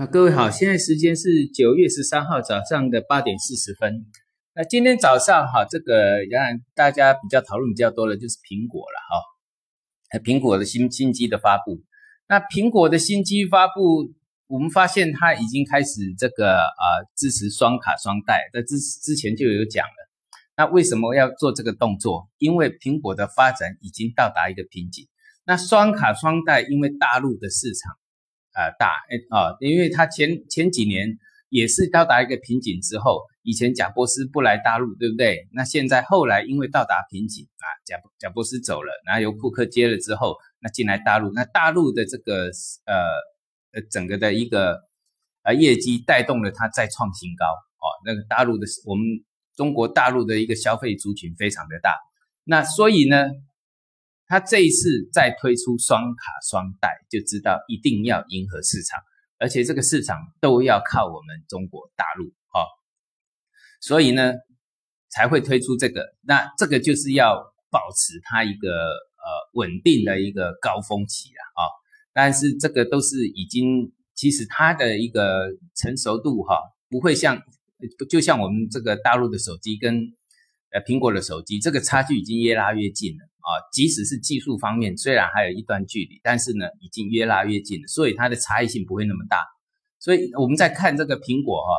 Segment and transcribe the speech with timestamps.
[0.00, 4.06] 啊，各位好，现在时间是九月十三号早上的八点四十分。
[4.54, 10.18] 那今天早上哈，这个当然大家比较讨论比较多的，就是苹果了哈。
[10.24, 11.82] 苹果的新新机的发布，
[12.30, 14.14] 那苹果的新机发布，
[14.46, 20.08] 我们发现它已经开始这个啊支持双卡双待，在之之前就有讲了。
[20.56, 22.30] 那为什么要做这个动作？
[22.38, 25.06] 因为苹果的发展已经到达一个瓶颈。
[25.44, 27.99] 那双卡双待，因为大陆的市场。
[28.52, 31.18] 啊大哎啊，因为他前前几年
[31.48, 35.48] 也是到达一个瓶颈之后，以前贾波斯不来大陆，对不对？
[35.52, 42.50] 那现在后来因为到达瓶颈啊，贾贾波斯走了，然后由库克接了之后，那进来大陆，那大陆的这个
[42.86, 42.94] 呃
[43.72, 44.80] 呃整个的一个
[45.42, 47.86] 呃业绩带动了它再创新高哦。
[48.04, 49.04] 那个大陆的我们
[49.56, 51.96] 中国大陆的一个消费族群非常的大，
[52.44, 53.30] 那所以呢。
[54.30, 59.00] 他这一次再推出双卡双待，就知道一定要迎合市场，
[59.38, 62.62] 而且这个市场都要靠我们中国大陆啊，
[63.80, 64.34] 所以呢
[65.08, 66.14] 才会推出这个。
[66.22, 71.66] 那这个就是要保持它一个呃稳定的一个高峰期了啊。
[72.12, 76.56] 但是这个都是已经，其实它的一个成熟度哈，
[76.88, 77.42] 不会像
[78.08, 80.12] 就像我们这个大陆的手机跟
[80.70, 83.29] 呃苹果的手机，这个差距已经越拉越近了。
[83.50, 89.44] 啊，即使是技术方面，虽然还有一段距离，但是呢，已经越拉越近了，所以它的差异性不会那么大。
[89.98, 91.72] 所以我们在看这个苹果哈，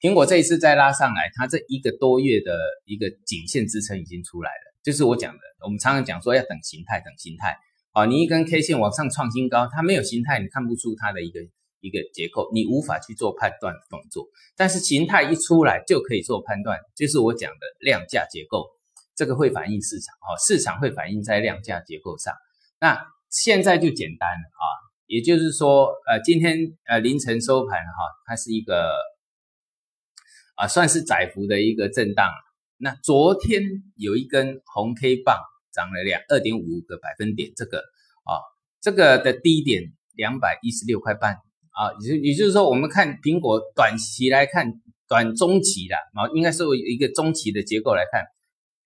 [0.00, 7.56] 苹果这一次再拉上来，它这一个多月的一个颈线支撑已经出来了，就是我讲的，我们常常讲说要等形态，等形态。
[7.92, 11.40] 啊，你一根 K 线往上创新高，它没有形态，你看不出它的一个
[11.80, 14.26] 一个结构，你无法去做判断动作。
[14.56, 18.66] 但是形态一出来就可以做判断，就是我讲的量价结构。
[19.18, 22.32] 这个会反映市场哦，市场会反映在量价结构上。
[22.78, 24.64] 那现在就简单了啊，
[25.06, 28.94] 也就是说，呃，今天呃凌晨收盘哈，它是一个
[30.54, 32.30] 啊算是窄幅的一个震荡。
[32.76, 33.60] 那昨天
[33.96, 35.36] 有一根红 K 棒
[35.72, 37.78] 涨了两二点五个百分点，这个
[38.22, 38.38] 啊
[38.80, 39.82] 这个的低点
[40.14, 41.34] 两百一十六块半
[41.72, 44.74] 啊，也也就是说，我们看苹果短期来看，
[45.08, 48.24] 短中期的啊，应该是一个中期的结构来看。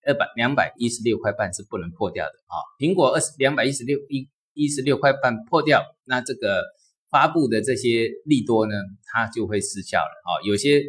[0.04, 2.58] 二百两百一十六块半是不能破掉的啊！
[2.78, 6.64] 苹果二十两百一十六一一十六块半破掉，那这个
[7.10, 8.74] 发布的这些利多呢，
[9.04, 10.42] 它就会失效了啊！
[10.44, 10.82] 有些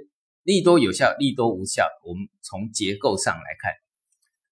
[0.44, 3.72] 利多有效，利多无效，我们从结构上来看，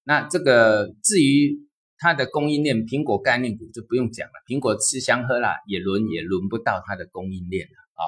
[0.03, 1.67] 那这个至于
[1.97, 8.03] 它的供应链，苹果概念股就不用讲了，苹果吃香喝辣也轮也轮不到它的供应链了啊！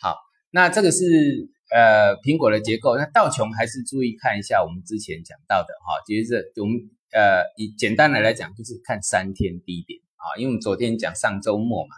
[0.00, 0.18] 好，
[0.50, 1.48] 那这个是。
[1.74, 6.76] 呃，苹果的结构，那道琼还是注意看一下我们之前讲到的哈，就是我们
[7.12, 11.96] 呃以简单的来讲，就是看三天低点啊，因为我们昨天讲上周末嘛，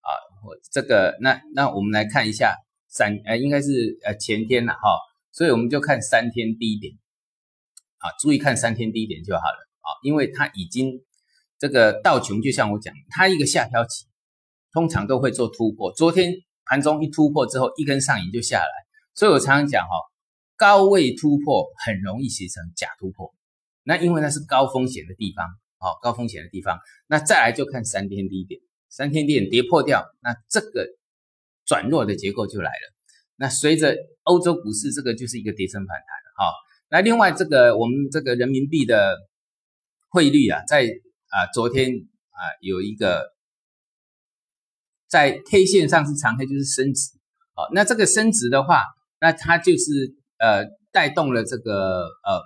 [0.00, 0.10] 啊，
[0.44, 2.56] 我这个那那我们来看一下
[2.88, 4.98] 三呃应该是呃前天了哈，
[5.30, 6.92] 所以我们就看三天低点
[7.98, 11.00] 啊，注意看三天低点就好了啊，因为它已经
[11.60, 14.06] 这个道琼就像我讲，它一个下调期
[14.72, 16.32] 通常都会做突破，昨天
[16.64, 18.85] 盘中一突破之后，一根上影就下来。
[19.16, 19.94] 所以我常常讲哈，
[20.56, 23.34] 高位突破很容易形成假突破，
[23.82, 25.46] 那因为那是高风险的地方，
[25.78, 28.60] 哦，高风险的地方，那再来就看三天低点，
[28.90, 30.86] 三天低点跌破掉，那这个
[31.64, 32.94] 转弱的结构就来了。
[33.36, 36.06] 那随着欧洲股市这个就是一个跌升反弹
[36.36, 36.52] 哈。
[36.90, 39.16] 那另外这个我们这个人民币的
[40.10, 40.84] 汇率啊，在
[41.28, 41.90] 啊昨天
[42.32, 43.32] 啊有一个
[45.08, 47.12] 在 K 线上是长黑，就是升值，
[47.54, 48.84] 好，那这个升值的话。
[49.26, 52.40] 那它就是呃带动了这个呃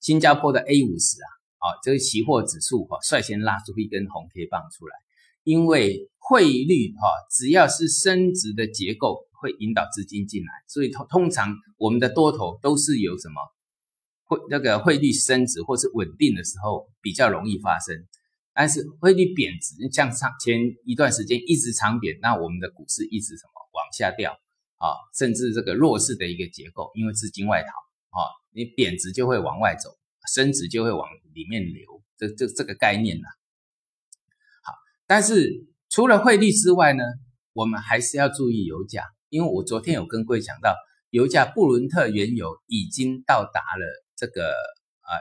[0.00, 1.26] 新加坡的 A 五十啊，
[1.58, 4.94] 啊这个期货指数哈率先拉出一根红 K 棒出来，
[5.42, 13.34] 因为汇率哈只要是升值的结构会引导资金进来，所以通通常我们的多头都是有什么
[14.22, 17.96] 汇那个汇率升值或是稳定的时候比较容易发生，
[18.54, 24.38] 但是汇率贬值像上前一段时间一直长贬，那我们的股市一直什么往下掉。
[24.82, 27.68] 啊，甚至这个弱势的一个结构，因为资金外逃
[28.18, 29.90] 啊，你贬值就会往外走，
[30.34, 33.28] 升值就会往里面流，这这这个概念呢。
[34.64, 34.74] 好，
[35.06, 37.04] 但是除了汇率之外呢，
[37.52, 40.74] 我们还是要注意油价，因为我昨天有跟各位讲到，
[41.10, 43.86] 油价布伦特原油已经到达了
[44.16, 44.50] 这个
[45.02, 45.14] 啊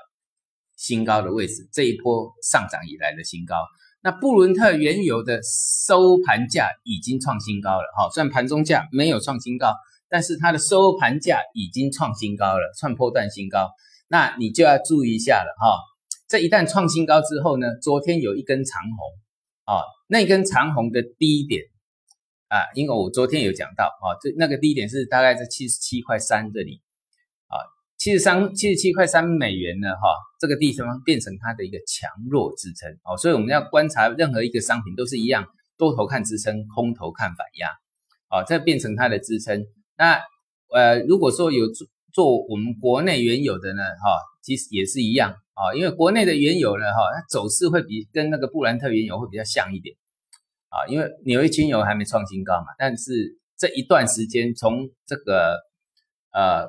[0.75, 3.55] 新高的位置，这一波上涨以来的新高。
[4.03, 9.75] 那布伦特原油的收盘价已经创新高了，哈，虽然盘中价没有创新高，
[10.09, 13.69] 但是它的收盘价已经创新高了，创破段新高。
[14.07, 15.77] 那你就要注意一下了，哈，
[16.27, 21.62] 这一旦创新高之后呢，昨天有一根长红，啊，那根长红的低点
[22.50, 26.81] 啊，因为我昨天有讲到啊，这那个低点是大概在七十七块三这里，
[28.01, 30.09] 七十三七十七块三美元呢，哈，
[30.39, 35.45] 这个地方变成它的一个强弱支撑哦，所以我们要观察任何一个商品都是一样，
[35.77, 37.69] 多头看支撑，空头看反压，
[38.31, 39.63] 哦，这变成它的支撑。
[40.00, 40.19] 那
[40.74, 49.95] 呃，如果说有做做我们国内原有的呢，哈，其实也是一样啊，因为国内的原有呢，哈，它走势会比跟那个布兰特原油会比较像一点。
[50.69, 55.59] 啊，因为纽约轻油还没创新高嘛，但是这一段时间从这个
[56.31, 56.68] 呃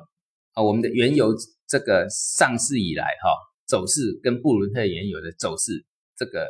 [0.53, 1.35] 啊我们的原油
[1.67, 3.29] 这个上市以来哈，
[3.65, 5.85] 走势跟布伦特原油的走势，
[6.15, 6.47] 这个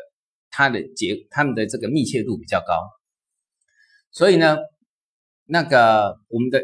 [0.50, 2.90] 它的结它们的这个密切度比较高，
[4.12, 4.58] 所以呢，
[5.46, 6.62] 那个我们的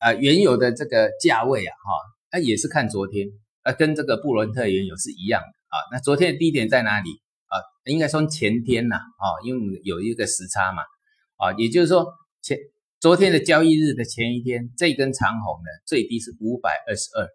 [0.00, 1.90] 呃原油的这个价位啊哈，
[2.30, 3.28] 它也是看昨天，
[3.62, 7.10] 呃跟这个布伦特原油是一样的啊，那昨天的低点在哪里？
[7.48, 10.82] 啊，应该说前天呐，啊，因为我们有一个时差嘛，
[11.36, 12.06] 啊，也就是说
[12.42, 12.58] 前
[13.00, 17.28] 昨天的交易日的前一天，这根长红呢，最低是五百二十二，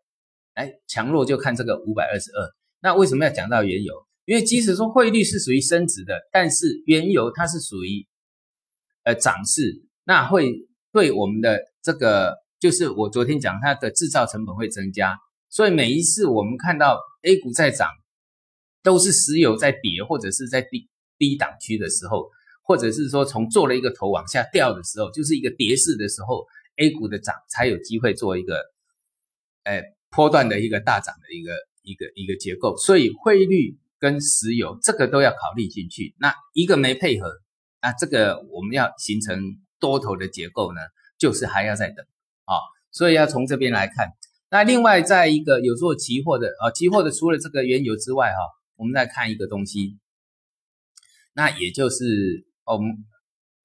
[0.54, 2.50] 哎，强弱就看这个五百二十二。
[2.82, 3.94] 那为什么要讲到原油？
[4.26, 8.06] 因为即使说汇率是属于升值的，但是原油它是属于
[9.04, 10.54] 呃涨势，那会
[10.92, 15.18] 对我们的这个，就是我昨天讲它的制造成本会增加，
[15.50, 17.90] 所以每一次我们看到 A 股在涨。
[18.86, 22.30] 都是石油在跌，或者是在低低档区的时候，
[22.64, 26.46] 或者是说从做了一个头往下掉的时候，就是一个跌势的时候
[26.78, 28.60] ，A 股的涨才有机会做一个，
[29.64, 32.76] 哎，波段的一个大涨的一个一个一个结构。
[32.78, 36.16] 所以汇率跟石油这个都要考虑进去。
[36.20, 37.30] 那一个没配合，
[37.82, 40.82] 那这个我们要形成多头的结构呢，
[41.18, 42.06] 就是还要再等
[42.46, 42.56] 啊。
[42.92, 44.14] 所以要从这边来看。
[44.50, 48.38] 那另外在一个有做期货的啊，期货的除了这个原油之外哈。
[48.76, 50.00] 我们再看一个东西，
[51.34, 52.92] 那也就是我们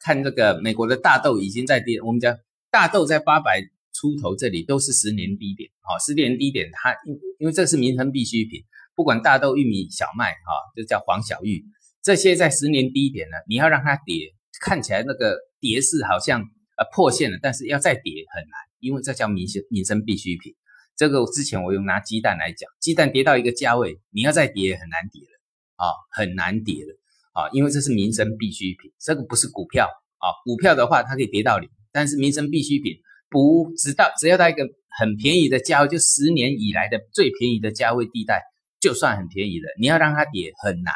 [0.01, 2.37] 看这个美国的大豆已经在跌，我们讲
[2.71, 3.63] 大豆在八百
[3.93, 8.63] 出头这里都是十年低点，好，十年低点它因因为这是民生必需品，
[8.95, 11.65] 不管大豆、玉米、小麦，哈，就叫黄小玉，
[12.03, 16.41] 这些在十年低点呢，你要让它跌，看起来那个跌势好像
[16.77, 20.55] 呃破线了，但是要再跌很难，因为这叫民生民生必需品。
[20.97, 25.39] 这个之前我用拿鸡蛋来讲，鸡蛋跌到一个价位，你要再跌很难跌了
[25.77, 26.99] 啊，很难跌了
[27.39, 29.87] 啊，因为这是民生必需品，这个不是股票
[30.19, 32.97] 啊，股票的话它可以跌到零，但是民生必需品
[33.31, 34.65] 不直到只要到一个
[34.99, 38.43] 很便宜的价位，就十年以来的最便宜的价位地带，
[38.81, 40.93] 就算很便宜了，你要让它跌很难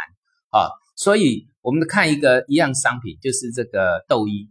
[0.51, 0.67] 啊，
[0.97, 4.49] 所以我们看一个一样商品，就是这个豆一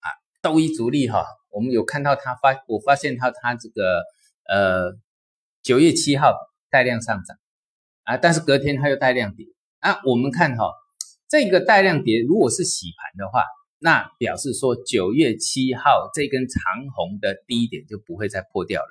[0.00, 0.08] 啊，
[0.40, 1.26] 豆一主力哈。
[1.50, 4.02] 我们有看到它发，我发现它它这个
[4.48, 4.92] 呃
[5.62, 6.34] 九月七号
[6.70, 7.36] 带量上涨
[8.04, 9.46] 啊，但是隔天它又带量跌
[9.80, 10.00] 啊。
[10.04, 10.72] 我们看哈，
[11.28, 13.44] 这个带量跌如果是洗盘的话，
[13.78, 16.62] 那表示说九月七号这根长
[16.94, 18.88] 红的低点就不会再破掉了。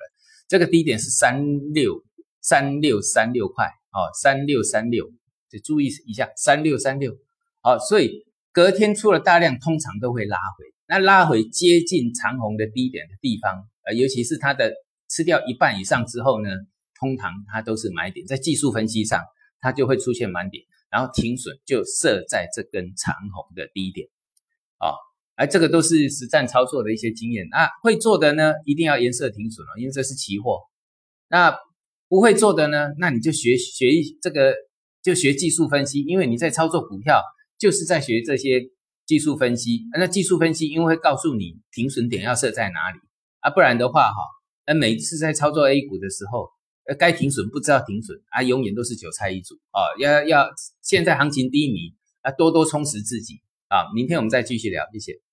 [0.48, 1.44] 这个低点是三
[1.74, 2.02] 六
[2.40, 5.04] 三六三六块哦，三六三六，
[5.50, 7.12] 就注意一下三六三六
[7.60, 10.64] 好，所以隔天出了大量，通常都会拉回。
[10.86, 14.72] 那拉回接近长红的低点的地方，呃，尤其是它的
[15.10, 16.48] 吃掉一半以上之后呢，
[16.98, 19.22] 通常它都是买点，在技术分析上，
[19.60, 24.08] 它就会出现满点，然后停损就设在这根长红的低点，
[24.78, 24.92] 啊，
[25.36, 30.60] 而这个都是实战操作的一些经验啊，会做的呢，一定要颜色停损哦，因为这是期货。
[31.28, 31.56] 那
[32.08, 34.54] 不会做的呢，那你就学学一这个，
[35.02, 37.22] 就学技术分析，因为你在操作股票，
[37.58, 38.70] 就是在学这些。
[39.08, 42.98] 技术分析，那技术分析因为会告诉你停损点要设在哪里
[43.40, 44.16] 啊，不然的话哈，
[44.66, 46.50] 那每次在操作 A 股的时候，
[46.96, 50.48] 该停损不知道停损啊，永远都是韭菜一组啊，要要
[50.80, 55.27] 现在行情低迷啊，多多充实自己啊，明天我们再继续聊，谢谢。